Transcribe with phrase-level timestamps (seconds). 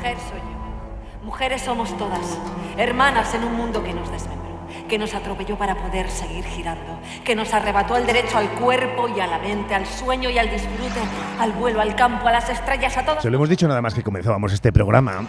[0.00, 1.26] Mujer soy yo.
[1.26, 2.38] Mujeres somos todas.
[2.78, 7.36] Hermanas en un mundo que nos desmembró, que nos atropelló para poder seguir girando, que
[7.36, 11.00] nos arrebató el derecho al cuerpo y a la mente, al sueño y al disfrute,
[11.38, 13.20] al vuelo, al campo, a las estrellas, a todo.
[13.20, 15.26] Se lo hemos dicho nada más que comenzábamos este programa.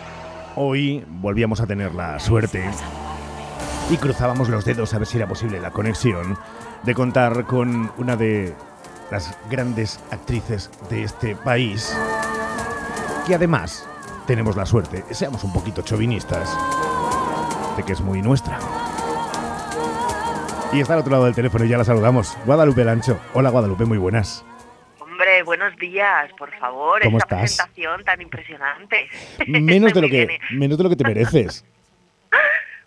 [0.56, 2.64] Hoy volvíamos a tener la suerte
[3.90, 6.38] y cruzábamos los dedos a ver si era posible la conexión
[6.84, 8.56] de contar con una de
[9.12, 11.94] las grandes actrices de este país,
[13.28, 13.86] que además
[14.28, 16.56] tenemos la suerte, seamos un poquito chauvinistas,
[17.78, 18.60] de que es muy nuestra.
[20.74, 22.38] Y está al otro lado del teléfono y ya la saludamos.
[22.46, 23.20] Guadalupe Lancho.
[23.34, 24.46] Hola Guadalupe, muy buenas.
[25.00, 27.02] Hombre, buenos días, por favor.
[27.04, 27.68] ¿Cómo esta estás?
[27.68, 29.08] presentación tan impresionante.
[29.48, 31.66] Menos de lo que, menos de lo que te mereces.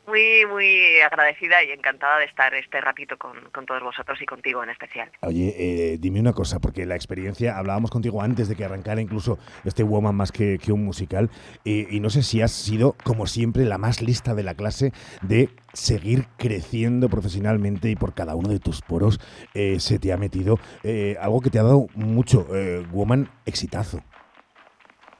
[0.06, 4.62] Muy, muy agradecida y encantada de estar este ratito con, con todos vosotros y contigo
[4.62, 5.10] en especial.
[5.20, 9.38] Oye, eh, dime una cosa, porque la experiencia, hablábamos contigo antes de que arrancara incluso
[9.64, 11.30] este Woman más que, que un musical,
[11.64, 14.92] eh, y no sé si has sido, como siempre, la más lista de la clase
[15.22, 19.20] de seguir creciendo profesionalmente y por cada uno de tus poros
[19.54, 24.00] eh, se te ha metido eh, algo que te ha dado mucho, eh, Woman, exitazo.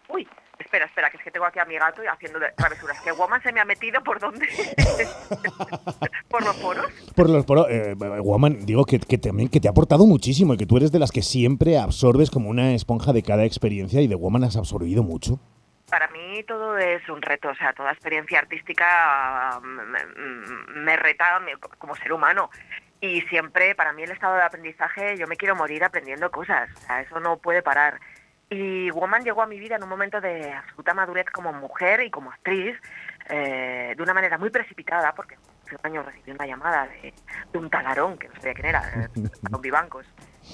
[0.08, 0.26] Uy,
[0.58, 3.00] espera, espera, que tengo aquí a mi gato y haciendo travesuras.
[3.00, 4.46] ¿Que Woman se me ha metido por dónde?
[6.28, 6.86] ¿Por los poros?
[7.16, 10.56] Por los poros, eh, Woman, digo que, que también que te ha aportado muchísimo y
[10.56, 14.06] que tú eres de las que siempre absorbes como una esponja de cada experiencia y
[14.08, 15.38] de Woman has absorbido mucho.
[15.90, 20.96] Para mí todo es un reto, o sea, toda experiencia artística ah, me, me- me
[20.96, 21.40] reta
[21.78, 22.50] como ser humano.
[23.00, 26.80] Y siempre, para mí el estado de aprendizaje, yo me quiero morir aprendiendo cosas, o
[26.86, 28.00] sea, eso no puede parar.
[28.54, 32.10] Y Woman llegó a mi vida en un momento de absoluta madurez como mujer y
[32.10, 32.76] como actriz,
[33.28, 37.12] eh, de una manera muy precipitada, porque hace un año recibí una llamada de,
[37.52, 39.10] de un talarón, que no sabía quién era,
[39.50, 40.06] Don Vivancos,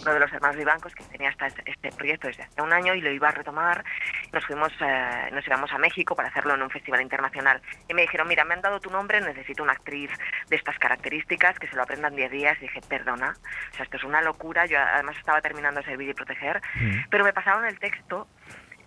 [0.02, 2.94] uno de los hermanos Vivancos que tenía hasta este, este proyecto desde hace un año
[2.94, 3.84] y lo iba a retomar.
[4.32, 7.60] Nos fuimos, eh, nos íbamos a México para hacerlo en un festival internacional.
[7.88, 10.10] Y me dijeron, mira, me han dado tu nombre, necesito una actriz
[10.50, 12.58] de estas características, que se lo aprendan 10 días.
[12.58, 13.34] Y dije, perdona,
[13.72, 14.66] o sea, esto es una locura.
[14.66, 16.60] Yo además estaba terminando Servir y Proteger,
[17.08, 18.28] pero me pasaron el texto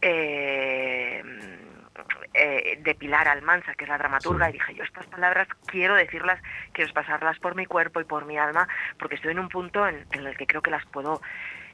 [0.01, 1.23] eh,
[2.33, 4.49] eh, de Pilar Almanza, que es la dramaturga, Sí.
[4.49, 6.41] y dije, yo estas palabras quiero decirlas,
[6.73, 8.67] quiero pasarlas por mi cuerpo y por mi alma,
[8.99, 11.21] porque estoy en un punto en, en el que creo que las puedo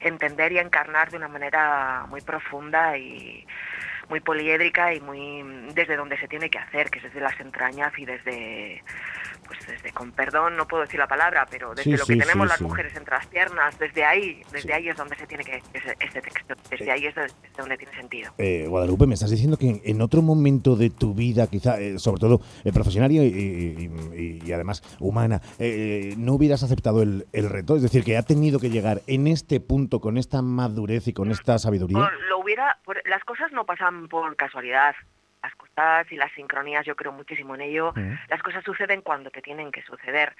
[0.01, 3.45] entender y encarnar de una manera muy profunda y
[4.09, 5.43] muy poliédrica y muy
[5.73, 8.83] desde donde se tiene que hacer, que es desde las entrañas y desde
[9.45, 12.19] pues desde con perdón no puedo decir la palabra, pero desde Sí, lo que sí,
[12.19, 15.43] tenemos sí, las mujeres entre las piernas, desde ahí, desde ahí es donde se tiene
[15.43, 17.15] que ese, este texto, desde ahí es
[17.57, 18.31] donde tiene sentido.
[18.37, 21.99] Eh, Guadalupe, me estás diciendo que en, en otro momento de tu vida, quizá, eh,
[21.99, 27.25] sobre todo eh, profesional y, y- y- y además humana, eh, no hubieras aceptado el,
[27.33, 27.75] el reto?
[27.75, 31.31] Es decir, que ha tenido que llegar en este punto, con esta madurez y con
[31.31, 31.97] esta sabiduría.
[31.99, 34.95] O lo hubiera, por- las cosas no pasan por casualidad.
[36.09, 37.93] Y las sincronías, yo creo muchísimo en ello.
[37.95, 38.13] Mm.
[38.29, 40.35] Las cosas suceden cuando te tienen que suceder.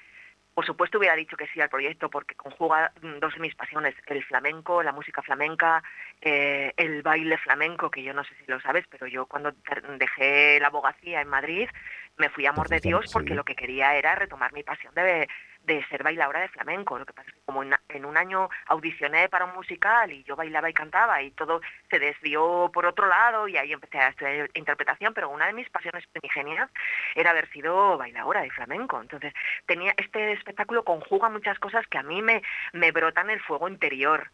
[0.54, 3.96] Por supuesto hubiera dicho que sí al proyecto porque conjuga mm, dos de mis pasiones,
[4.08, 5.82] el flamenco, la música flamenca,
[6.22, 9.54] eh, el baile flamenco, que yo no sé si lo sabes, pero yo cuando
[9.98, 11.70] dejé la abogacía en Madrid
[12.18, 13.14] me fui a amor de Dios sí.
[13.14, 15.30] porque lo que quería era retomar mi pasión de,
[15.64, 16.98] de ser bailadora de flamenco.
[16.98, 20.36] Lo que pasa es que como en, un año audicioné para un musical y yo
[20.36, 24.50] bailaba y cantaba y todo se desvió por otro lado y ahí empecé a estudiar
[24.54, 26.70] interpretación, pero una de mis pasiones primigenias
[27.16, 29.00] era haber sido bailadora de flamenco.
[29.02, 29.34] Entonces,
[29.66, 32.42] tenía este espectáculo conjuga muchas cosas que a mí me,
[32.74, 34.30] me brotan el fuego interior.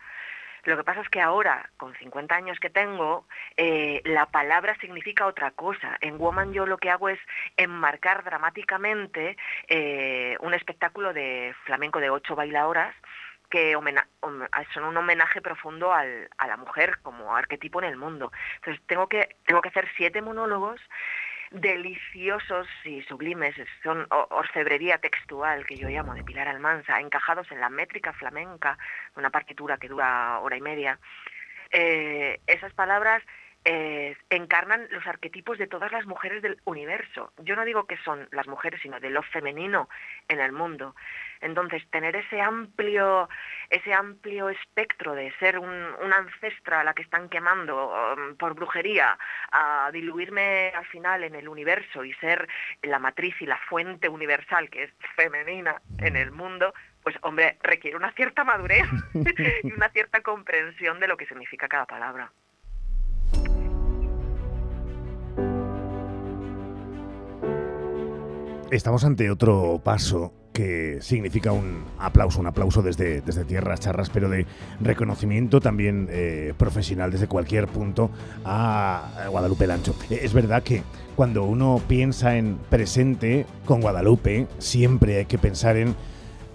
[0.65, 5.27] Lo que pasa es que ahora, con 50 años que tengo, eh, la palabra significa
[5.27, 5.97] otra cosa.
[6.01, 7.19] En Woman yo lo que hago es
[7.55, 9.37] enmarcar dramáticamente
[9.67, 12.95] eh, un espectáculo de flamenco de ocho bailadoras
[13.49, 13.77] que
[14.73, 18.31] son un homenaje profundo a la mujer como arquetipo en el mundo.
[18.55, 20.81] Entonces tengo que, tengo que hacer siete monólogos
[21.51, 27.69] deliciosos y sublimes, son orfebrería textual que yo llamo de Pilar Almanza, encajados en la
[27.69, 28.77] métrica flamenca,
[29.15, 30.99] una partitura que dura hora y media.
[31.71, 33.23] Eh, esas palabras
[33.67, 37.33] eh, encarnan los arquetipos de todas las mujeres del universo.
[37.39, 39.89] Yo no digo que son las mujeres, sino de lo femenino
[40.27, 40.95] en el mundo.
[41.41, 43.27] Entonces, tener ese amplio,
[43.71, 48.53] ese amplio espectro de ser un, una ancestra a la que están quemando um, por
[48.53, 49.17] brujería,
[49.51, 52.47] a diluirme al final en el universo y ser
[52.83, 56.71] la matriz y la fuente universal que es femenina en el mundo,
[57.01, 58.85] pues hombre, requiere una cierta madurez
[59.63, 62.31] y una cierta comprensión de lo que significa cada palabra.
[68.71, 74.27] Estamos ante otro paso que significa un aplauso, un aplauso desde, desde tierras charras, pero
[74.29, 74.47] de
[74.79, 78.09] reconocimiento también eh, profesional desde cualquier punto
[78.43, 79.95] a Guadalupe Lancho.
[80.09, 80.81] Eh, es verdad que
[81.15, 85.93] cuando uno piensa en presente con Guadalupe, siempre hay que pensar en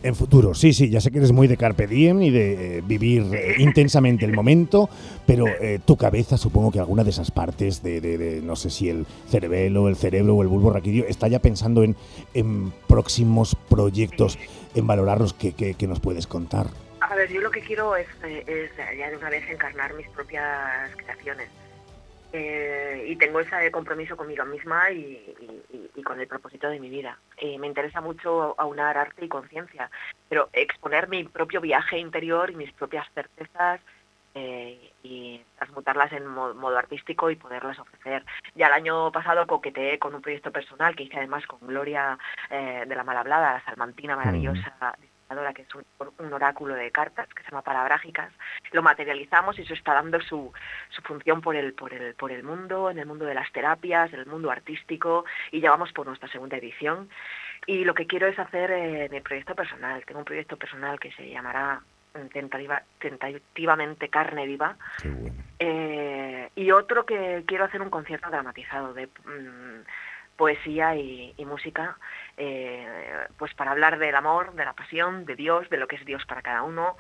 [0.02, 2.82] en futuro, sí, sí, ya sé que eres muy de carpe diem y de eh,
[2.85, 4.88] vivir eh, intensamente el momento,
[5.26, 9.06] pero eh, tu cabeza, supongo que alguna de esas partes de, no sé si el
[9.29, 11.97] cerebelo, el cerebro o el bulbo raquídeo, está ya pensando en,
[12.35, 14.38] en próximos proyectos,
[14.75, 16.69] en valorarlos que, que, nos puedes contar.
[17.00, 20.94] A ver, yo lo que quiero es, es ya de una vez encarnar mis propias
[20.96, 21.49] creaciones.
[22.32, 25.35] Eh, y tengo ese compromiso conmigo misma y,
[26.05, 27.19] con el propósito de mi vida.
[27.37, 29.91] Eh, me interesa mucho aunar arte y conciencia,
[30.29, 33.81] pero exponer mi propio viaje interior y mis propias certezas
[34.35, 38.25] eh, y transmutarlas en modo, artístico y poderlas ofrecer.
[38.55, 42.19] Ya el año pasado coqueteé con un proyecto personal que hice además con Gloria
[42.49, 44.97] de la Malhablada, la salmantina maravillosa
[45.55, 48.32] que es un, oráculo de cartas que se llama Parabrágicas,
[48.73, 50.53] lo materializamos y eso está dando su,
[50.91, 54.12] su función por el, por, el, por el mundo, en el mundo de las terapias,
[54.12, 57.09] en el mundo artístico, y ya vamos por nuestra segunda edición.
[57.67, 60.05] Y lo que quiero es hacer eh, mi proyecto personal.
[60.05, 61.81] Tengo un proyecto personal que se llamará
[62.32, 64.77] tentativa, tentativamente carne viva.
[65.59, 69.85] Eh, y otro que quiero hacer un concierto dramatizado de mm,
[70.41, 71.99] poesía y, música,
[72.39, 76.05] eh, pues para hablar del amor, de la pasión, de Dios, de lo que es
[76.07, 76.97] Dios para cada uno,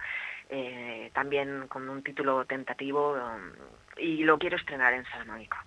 [0.50, 3.52] eh, también con un título tentativo um,
[3.96, 5.64] y lo quiero estrenar en Salamanca.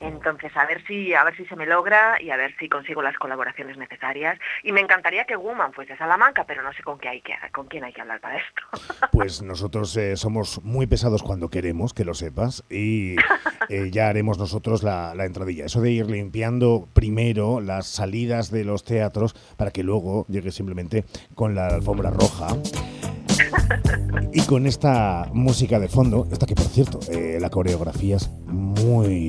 [0.00, 3.02] Entonces, a ver si a ver si se me logra y a ver si consigo
[3.02, 4.38] las colaboraciones necesarias.
[4.62, 7.66] Y me encantaría que Woman fuese Salamanca, pero no sé con qué hay que con
[7.66, 8.62] quién hay que hablar para esto.
[9.12, 13.16] Pues nosotros eh, somos muy pesados cuando queremos, que lo sepas, y
[13.68, 15.66] eh, ya haremos nosotros la, la entradilla.
[15.66, 21.04] Eso de ir limpiando primero las salidas de los teatros para que luego llegue simplemente
[21.34, 22.48] con la alfombra roja.
[24.32, 28.75] Y con esta música de fondo, esta que por cierto, eh, la coreografía es muy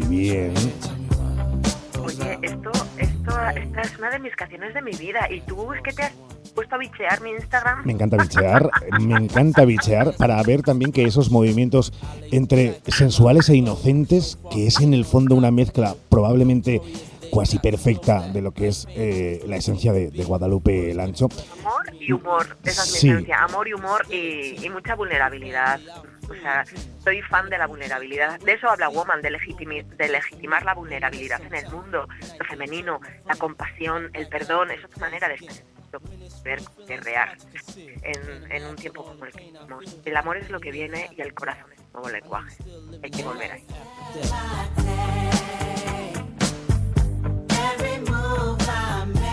[0.07, 0.53] bien.
[2.03, 5.27] Oye, esto, esto, esta es una de mis canciones de mi vida.
[5.31, 6.13] ¿Y tú es que te has
[6.53, 7.85] puesto a bichear mi Instagram?
[7.85, 8.69] Me encanta bichear,
[8.99, 11.91] me encanta bichear para ver también que esos movimientos
[12.31, 16.81] entre sensuales e inocentes, que es en el fondo una mezcla probablemente
[17.29, 21.29] cuasi perfecta de lo que es eh, la esencia de, Guadalupe Lancho.
[21.61, 25.79] Amor y humor, esa es mi esencia, amor y humor y, mucha vulnerabilidad.
[26.29, 26.65] O sea,
[27.03, 28.39] soy fan de la vulnerabilidad.
[28.39, 32.07] De eso habla Woman, de, legitimar la vulnerabilidad en el mundo,
[32.39, 35.37] lo femenino, la compasión, el perdón, es otra manera de
[36.87, 37.37] guerrear
[38.49, 39.97] en, un tiempo como el que vivimos.
[40.05, 42.57] El amor es lo que viene y el corazón es nuevo lenguaje.
[43.03, 43.65] Hay que volver ahí.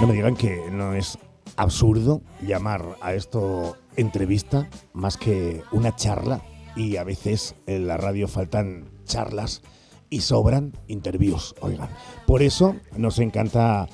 [0.00, 1.18] No me digan que no es
[1.56, 6.42] absurdo llamar a esto entrevista más que una charla
[6.76, 9.62] y a veces en la radio faltan charlas
[10.10, 11.88] y sobran interviews, oigan.
[12.26, 13.88] Por eso nos encanta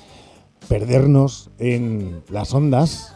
[0.67, 3.15] perdernos en las ondas,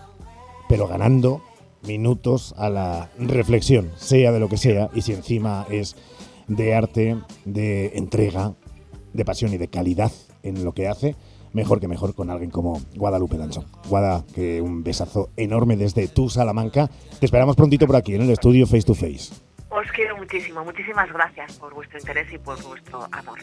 [0.68, 1.42] pero ganando
[1.86, 5.96] minutos a la reflexión, sea de lo que sea, y si encima es
[6.48, 8.56] de arte, de entrega,
[9.14, 10.12] de pasión y de calidad
[10.44, 11.16] en lo que hace,
[11.54, 13.64] mejor que mejor con alguien como Guadalupe Lancho.
[13.90, 16.90] Guada, que un besazo enorme desde tu Salamanca.
[17.20, 19.32] Te esperamos prontito por aquí en el estudio Face to Face.
[19.76, 23.40] Os quiero muchísimo, muchísimas gracias por vuestro interés y por vuestro amor.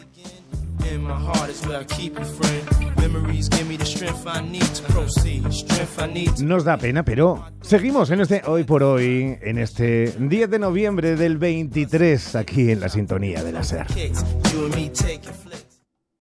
[6.41, 11.15] Nos da pena, pero seguimos en este hoy por hoy, en este 10 de noviembre
[11.15, 13.85] del 23, aquí en la sintonía de la SER.